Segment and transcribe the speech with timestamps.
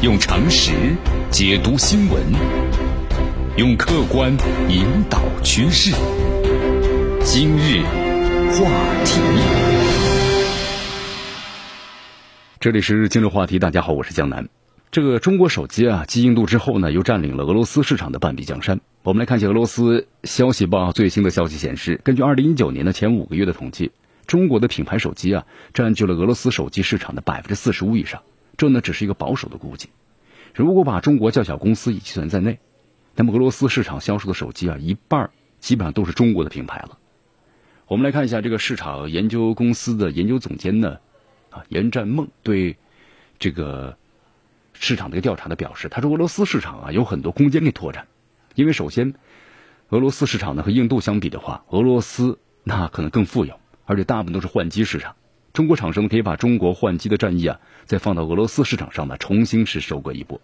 [0.00, 0.94] 用常识
[1.28, 2.22] 解读新闻，
[3.56, 4.32] 用客观
[4.68, 5.90] 引导趋势。
[7.24, 7.82] 今日
[8.52, 8.70] 话
[9.04, 9.20] 题，
[12.60, 13.58] 这里是今日话题。
[13.58, 14.48] 大家好，我是江南。
[14.92, 18.78] 这个中国手机啊，继印度之后呢，又占领了俄罗斯市场的半壁江山。
[19.02, 23.90] 我们来看一下俄罗斯消息报最新的消息显示，根据二零一九年的前五个月的统计，
[24.28, 25.44] 中国的品牌手机啊，
[25.74, 28.22] 占据了俄罗斯手机市场的百分之四十五以上。
[28.58, 29.88] 这呢，只是一个保守的估计。
[30.54, 32.58] 如果把中国较小公司也计算在内，
[33.14, 36.98] 那么俄罗斯市场销售的手机啊，一半基本上都是中国的品牌了。
[37.86, 40.98] 我们来看一下这个市场研究公司的研究总监呢，
[41.48, 42.76] 啊，严占梦对
[43.38, 43.96] 这个。
[44.80, 48.06] 市场的一个调查的表示，他说俄罗斯市场啊有很多空间可以拓展，
[48.54, 49.14] 因为首先，
[49.88, 55.16] 俄罗斯市场呢和印度相比的话，俄罗斯那可能更富有，而且大部分都是换机市场。
[55.58, 60.40] 中国厂商可以把中国换机的战役啊再放到俄罗斯市场上呢，重新是收割一波。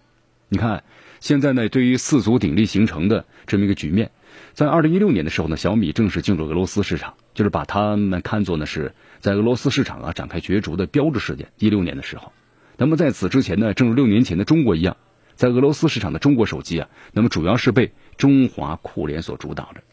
[0.48, 0.82] 你看
[1.20, 4.10] 现在呢，对于四足鼎立形成的这么一个局面，
[4.54, 11.46] 在二零一六年的时候呢，小米正式进入俄罗斯市场，就是把他们看作呢是在俄罗斯市场啊展开角逐的标志事件。
[11.58, 12.32] 一六年的时候。
[12.76, 14.96] 那么在此之前呢，正如六年前的中国一样，
[15.36, 19.84] 在俄罗斯市场的中国手机啊，那么主要是被中华酷联所主导着。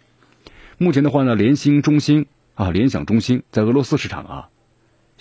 [0.80, 2.26] 目前的话呢，联兴、中兴
[2.56, 4.50] 啊，联想、中兴在俄罗斯市场啊，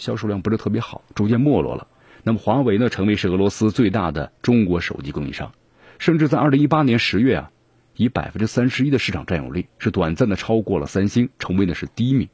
[0.00, 1.86] 销售量不是特别好，逐渐没落了。
[2.22, 5.52] 那么华为呢，成为是俄罗斯最大的中国手机供应商，
[5.98, 7.50] 甚至在二零一八年十月啊，
[7.96, 12.30] 以百分之三十一的市场占有率，是短暂的超过了三星，成为的是第一名。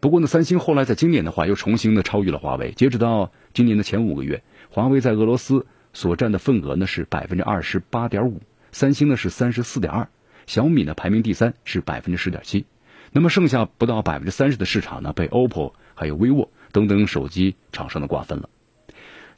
[0.00, 2.72] 不过呢，三星后来在今年的话又重新的超越了华为。
[2.72, 8.40] 截止到今年的前五个月，华为在俄罗斯所占的份额呢是百分之二十八点五，
[8.72, 10.08] 三星呢是三十四点二，
[10.46, 12.66] 小米呢排名第三是百分之十点七。
[13.12, 18.48] 那么剩下不到百分之三十的市场呢被 OPPO 还有 vivo 等等手机厂商的瓜分了。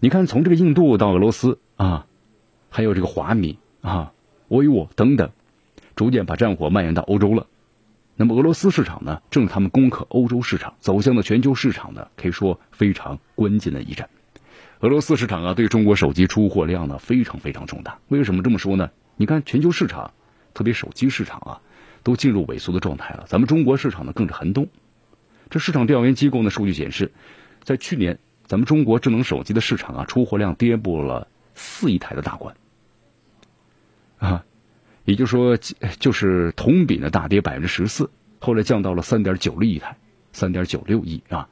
[0.00, 2.06] 你看，从这个印度到俄罗斯啊，
[2.70, 4.12] 还有这个华米啊、
[4.48, 5.30] vivo 等等，
[5.96, 7.46] 逐渐把战火蔓延到欧洲了。
[8.16, 14.08] 那么俄罗斯市场呢，正是他们攻克欧洲市场、走向了全球市场呢，可以说非常关键的一战。
[14.80, 17.98] 俄罗斯市场啊，对中国手机出货量呢非常非常重大。
[18.08, 18.90] 为什么这么说呢？
[19.16, 20.12] 你看全球市场，
[20.52, 21.60] 特别手机市场啊，
[22.02, 23.24] 都进入萎缩的状态了。
[23.26, 24.68] 咱们中国市场呢更是寒冬。
[25.50, 27.12] 这市场调研机构的数据显示，
[27.62, 32.54] 在去年，咱们中国智能手机的市场啊，出货量跌破了四亿台的大关。
[34.18, 34.44] 啊。
[35.06, 35.58] 也就是说，
[35.98, 38.08] 就是同比呢大跌百分之十四，
[38.40, 39.98] 后来降到了三点九六亿台，
[40.32, 41.50] 三点九六亿啊。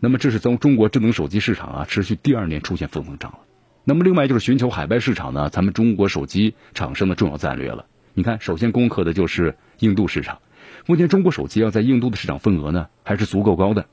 [0.00, 3.40] 那么这是从中国智能手机市场啊持续第二年出现负增长了。
[3.84, 7.84] 那么另外就是寻求海外市场呢，咱们中国手机厂商的重要战略了。
[8.14, 10.38] 你看，首先攻克的就是印度市场。
[10.86, 13.86] 目前中国手机要在印度的市场份额呢还是足够高的。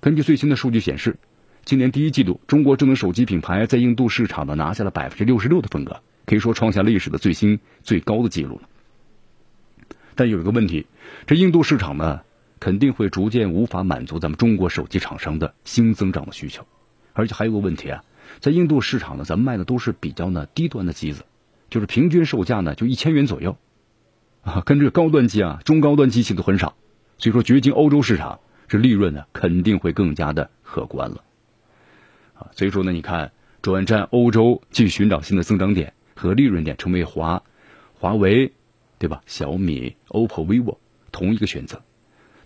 [0.00, 1.18] 根据最新的数据显示，
[1.64, 6.00] 今年第一季度中国智能手机品牌在印度市场呢拿下了百分之六十六的份额。
[6.24, 8.68] 可以说创下历史的最新最高的记录了，
[10.14, 10.86] 但有一个问题，
[11.26, 12.20] 这印度市场呢
[12.60, 16.66] 肯定会逐渐无法满足咱们中国手机厂商的新增长的需求，
[17.14, 18.04] 而且还有个问题啊，
[18.40, 21.24] 在印度市场呢，咱们卖的都是比较呢低端的机子，
[21.70, 23.56] 就是平均售价呢就一千元左右，
[24.42, 26.74] 啊，跟这个高端机啊、中高端机器都很少，
[27.18, 31.24] 所以说掘进欧洲市场，这利润呢肯定会更加的可观了，
[32.34, 33.32] 啊，所以说呢，你看
[33.62, 35.92] 转战欧洲，继续寻找新的增长点。
[36.20, 37.44] 和利润点成为华
[37.94, 38.52] 华为，
[38.98, 39.22] 对吧？
[39.26, 40.78] 小米、OPPO、vivo
[41.12, 41.80] 同一个选择。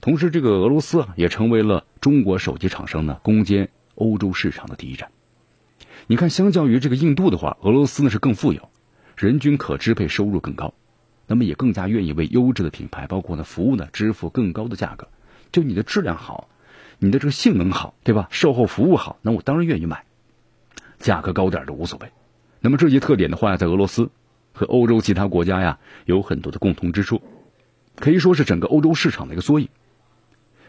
[0.03, 5.10] 同时，这个俄罗斯啊，也成为了中国手机厂商呢攻坚欧洲市场的第一站。
[6.06, 8.69] 你看，相较于这个印度的话，俄罗斯呢是更富有，
[9.16, 10.74] 人均可支配收入更高，
[11.32, 15.09] 那么也更加愿意为优质的品牌，包括呢服务呢支付更高的价格。
[15.50, 16.50] 就你的质量好，
[16.98, 18.28] 你的这个性能好，对吧？
[18.31, 20.04] 售后服务好，那我当然愿意买，
[20.98, 22.09] 价格高点都无所谓。
[22.60, 24.10] 那么这些特点的话，在俄罗斯
[24.53, 27.22] 和欧洲其他国家呀，有很多的共同之处，
[27.97, 29.71] 可以说是整个欧洲市场的一个缩影。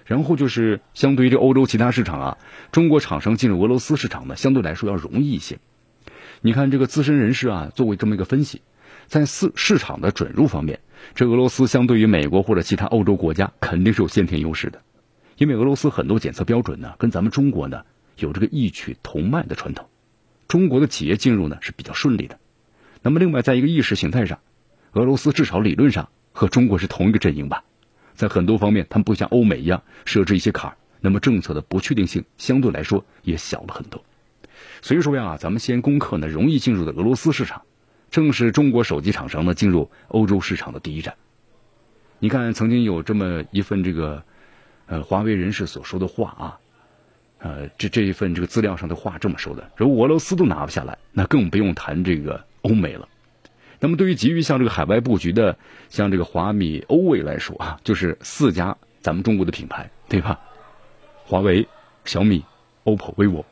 [0.05, 2.37] 然后就是相对于这欧洲其他市场啊，
[2.71, 5.59] 中国厂商进入俄罗斯市场呢，相对来说要容易一些。
[6.39, 8.61] 你看这个资深人士啊，作为这么一个分析，
[9.07, 10.79] 在市市场的准入方面，
[11.13, 14.81] 这俄罗斯相对于美国或者其他欧洲国家肯定是有先天优势的，
[15.37, 17.83] 因为俄罗斯很多检测标准呢，跟咱们中国呢
[18.17, 19.87] 有这个异曲同脉的传统。
[20.47, 22.37] 中国的企业进入呢是比较顺利的，
[23.01, 24.39] 那么另外在一个意识形态上，
[24.93, 27.63] 俄罗斯至少理论上和中国是同一个阵营吧，
[28.13, 34.03] 在很多方面他们不像欧美一样设置一些坎儿，那么政策的不确定性相对来说也小了很多。
[34.81, 37.63] 所以说呀，咱们先攻克呢容易进入的俄罗斯市场，
[38.13, 41.15] 正是中国手机厂商呢进入欧洲市场的第一站。
[42.19, 44.23] 你看，曾经有这么一份这个
[44.85, 46.59] 呃华为人士所说的话啊。
[47.39, 53.09] 呃，这这一份这个资料上的话这么说的：如果俄罗斯都拿不下来，那更不用谈这个欧美了。
[53.79, 55.57] 那么，对于急于向这个海外布局的，
[55.89, 60.39] 像这个华米、欧伟来说啊，就是四家咱们中国的品牌，对吧？
[61.25, 61.67] 华为、
[62.05, 62.45] 小米、
[62.85, 63.43] OPPO、vivo。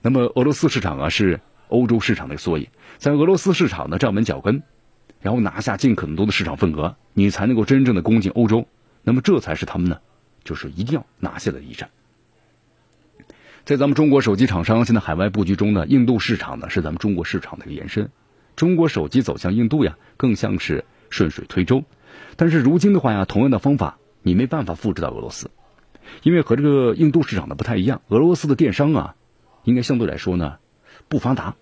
[0.00, 1.38] 那么，俄罗斯市场啊是
[1.72, 4.62] 欧洲市场的缩影，在俄罗斯市场呢站稳脚跟，
[5.20, 8.68] 然后拿下尽可能多的市场份额，你才能够真正的攻进欧洲。
[9.02, 9.98] 那么，这才是他们呢，
[10.44, 11.90] 就是一定要拿下的一战。
[13.64, 18.10] 在咱们中国手机厂商现在海外布局中呢，印度市场呢是咱们中国市场的一个延伸。
[18.54, 21.84] 中国手机走向印度呀，更像是顺水推舟。
[22.36, 25.50] 但是如今的话呀，同样的方法你没办法复制到俄罗斯，
[26.22, 28.02] 因为和这个印度市场的不太一样。
[28.08, 29.14] 俄罗斯的电商啊，
[29.64, 30.58] 应该相对来说呢
[31.08, 31.54] 不发达。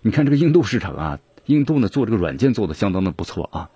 [0.00, 3.70] 你看这个印度市场啊，印度呢做这个软件做的相当的不错啊，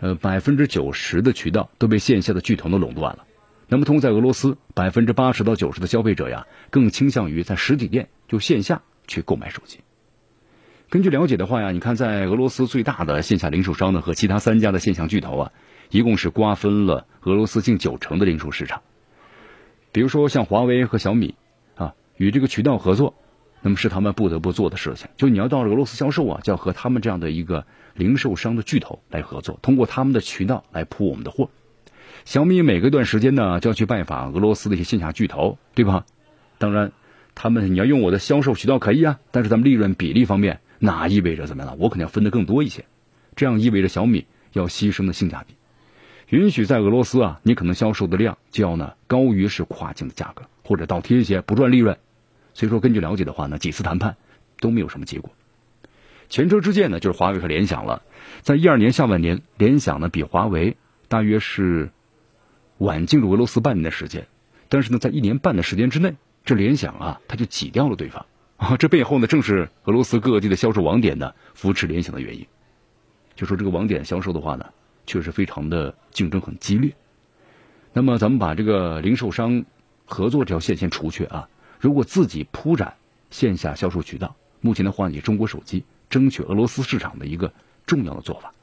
[0.00, 3.26] 呃百分之九十的渠道都被线下的巨头呢垄断了。
[3.68, 9.78] 那么，通在俄罗斯，百分之八十到九十的消费者呀，更倾向于在实体店就线下去购买手机。
[10.88, 15.52] 根据了解的话呀，你看，在俄罗斯最大的线下零售商呢，和其他三家的线下巨头啊，
[15.90, 18.82] 一共是瓜分了俄罗斯近九成的零售市场。
[19.92, 21.36] 比如说，像华为和小米
[21.76, 23.14] 啊，与这个渠道合作，
[23.62, 25.08] 那么是他们不得不做的事情。
[25.16, 31.50] 就你要到俄罗斯销售啊，就要和他们这样的一个零售商的巨头来合作，通过他们的渠道来铺我们的货。
[32.24, 36.04] 小米每隔一段时间呢，就要去拜访俄罗斯的一些线下巨头，对吧？
[36.58, 36.92] 当然，
[37.34, 41.78] 他们你要用我的销售渠道可以啊，但是咱们利润比例方面，那意味着怎么样呢？
[41.80, 42.84] 我肯定要分得更多一些，
[43.36, 45.54] 这样意味着小米要牺牲的性价比。
[46.28, 51.96] 允许在俄罗斯啊，你可能销售的量就要呢高于是跨境的价格，或者倒贴一些不赚利润。
[52.60, 54.18] 所以说，根据了解的话呢，几次谈判
[54.58, 55.30] 都没有什么结果。
[56.28, 58.02] 前车之鉴呢，就是华为和联想了。
[58.42, 60.76] 在一二年下半年，联想呢比华为
[61.08, 61.88] 大约是。
[62.76, 64.26] 晚进入俄罗斯半年的时间，
[64.70, 66.14] 但是呢，在一年半的时间之内，
[66.46, 68.24] 这联想啊，它就挤掉了对方
[68.56, 68.76] 啊。
[68.80, 72.46] 这背后呢，正是俄罗斯各地的销售网点呢扶持联想的原因。
[73.36, 74.64] 就说这个网点销售的话呢，
[75.04, 76.94] 确实非常的竞争很激烈。
[77.92, 79.66] 那么，咱们把这个零售商
[80.06, 81.50] 合作这条线先除去啊。
[81.80, 82.94] 如果自己铺展
[83.30, 87.52] 线下销售渠道，目前的话，以中国手机争取俄罗斯市场的一个
[87.86, 88.54] 重要的做法。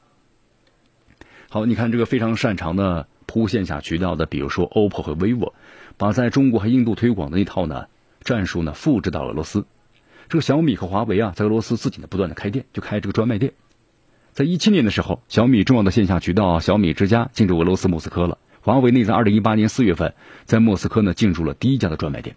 [1.50, 3.06] 好，你看这个非常擅长的。
[3.30, 5.52] 铺线下渠道的，比如说 OPPO 和 vivo，
[5.98, 7.88] 把在中国和印度推广的那套呢
[8.22, 9.66] 战术呢复制到俄罗斯。
[10.30, 13.52] 这个小米和华为啊，在俄罗斯自己呢不断的开店，就开这个专卖店。
[14.32, 18.38] 在一七年的时候，小米重要的线下渠道小米之家进入俄罗斯莫斯科了。
[18.62, 20.14] 华为呢，在二零一八年四月份
[20.46, 22.34] 在莫斯科呢进入了第一家的专卖店，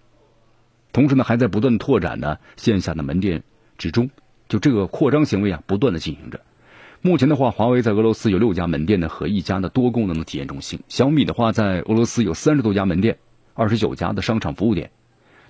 [0.93, 3.43] 同时呢还在不断拓展呢线下的门店
[3.77, 4.09] 之中，
[4.49, 6.41] 就这个扩张行为啊不断的进行着。
[7.01, 10.81] 目前的话，华为在俄罗斯有六家门店呢和一家的多功能的体验中心。
[10.87, 13.17] 小米的话，在俄罗斯有三十多家门店，
[13.55, 14.91] 二十九家的商场服务点。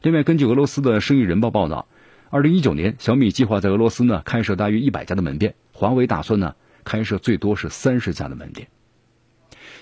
[0.02, 1.88] 另外，根据俄罗斯的《生意人报》报道，
[2.30, 6.56] 二零一九年小米计划在俄罗斯呢开设大约一百家的门店，华为打算呢
[6.86, 8.70] 开设最多是三十家的门店。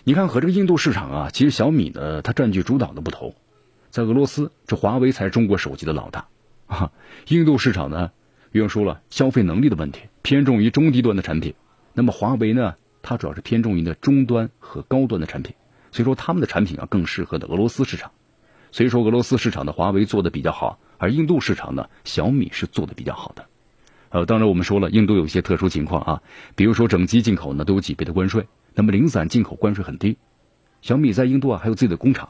[0.06, 3.36] 你看，和这个印度市场啊，其实小米呢它占据主导的不同，
[3.90, 6.28] 在俄罗斯，这华为才是中国手机的老大
[6.68, 6.92] 啊。
[7.28, 8.12] 印度市场呢，
[8.52, 10.02] 运输了消费能力的问题。
[10.22, 11.56] 偏重于中低端的产品，
[11.94, 12.76] 那么华为呢？
[13.02, 15.56] 它主要是偏重于的中端和高端的产品，
[15.92, 18.12] 所以说他们的产品啊更适合的俄罗斯市场。
[18.72, 23.46] 所以说俄罗斯市场的华为做的比较好，而印度市场呢小米是做的比较好的。
[24.10, 26.22] 呃，当然我们说了，印度有一些特殊情况啊，
[26.56, 30.18] 比如说整机进口呢都有几倍的关税，那么零散进口关税很低。
[30.82, 32.30] 小米在印度啊还有自己的工厂，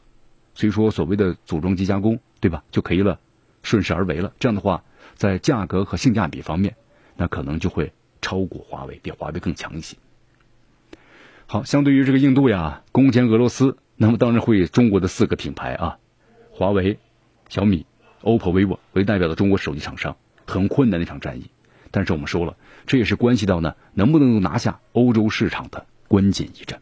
[0.60, 2.66] 所以说所谓的组装机加工，对吧？
[2.70, 3.18] 就可以了，
[3.64, 4.34] 顺势而为了。
[4.40, 4.84] 这样的话，
[5.16, 6.76] 在价格和性价比方面。
[7.16, 9.96] 那可能就会超过华为，比华为更强一些。
[11.46, 15.98] 好，相对于这个印度呀，攻坚俄罗斯，那么当然会中国的四个品牌啊，
[16.52, 17.00] 华为、
[17.48, 17.86] 小米、
[18.24, 21.50] OPPO、vivo 为代表的中国手机厂商，很困难的一场战役。
[21.90, 26.82] 但是我们说了，这也是关系到呢能不能拿下欧洲市场的关键一战。